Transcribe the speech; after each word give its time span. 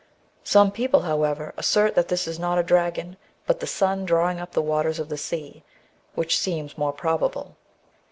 Some 0.43 0.71
people, 0.71 1.01
however, 1.01 1.53
assert 1.57 1.93
that 1.93 2.07
this 2.07 2.27
is 2.27 2.39
not 2.39 2.57
a 2.57 2.63
dragon, 2.63 3.17
but 3.45 3.59
the 3.59 3.67
sun 3.67 4.03
drawing 4.03 4.39
up 4.39 4.53
the 4.53 4.59
waters 4.63 4.97
of 4.97 5.09
the 5.09 5.15
sea; 5.19 5.61
which 6.15 6.39
seems 6.39 6.75
more 6.75 6.91
probable." 6.91 7.55